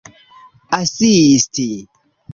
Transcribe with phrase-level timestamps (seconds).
[0.79, 1.67] asisti